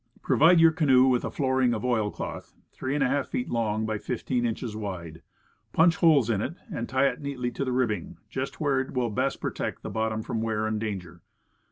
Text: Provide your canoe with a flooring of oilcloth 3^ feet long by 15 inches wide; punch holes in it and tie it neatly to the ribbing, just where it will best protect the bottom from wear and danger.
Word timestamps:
Provide 0.23 0.59
your 0.59 0.71
canoe 0.71 1.05
with 1.05 1.23
a 1.23 1.29
flooring 1.29 1.75
of 1.75 1.85
oilcloth 1.85 2.55
3^ 2.75 3.27
feet 3.27 3.51
long 3.51 3.85
by 3.85 3.99
15 3.99 4.47
inches 4.47 4.75
wide; 4.75 5.21
punch 5.73 5.97
holes 5.97 6.27
in 6.27 6.41
it 6.41 6.55
and 6.73 6.89
tie 6.89 7.05
it 7.05 7.21
neatly 7.21 7.51
to 7.51 7.63
the 7.63 7.71
ribbing, 7.71 8.17
just 8.27 8.59
where 8.59 8.79
it 8.79 8.95
will 8.95 9.11
best 9.11 9.39
protect 9.39 9.83
the 9.83 9.91
bottom 9.91 10.23
from 10.23 10.41
wear 10.41 10.65
and 10.65 10.79
danger. 10.79 11.21